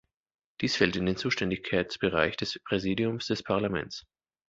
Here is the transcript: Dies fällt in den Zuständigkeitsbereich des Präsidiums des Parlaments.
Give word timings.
Dies 0.61 0.75
fällt 0.75 0.95
in 0.95 1.05
den 1.05 1.15
Zuständigkeitsbereich 1.15 2.35
des 2.35 2.57
Präsidiums 2.65 3.27
des 3.27 3.43
Parlaments. 3.43 4.03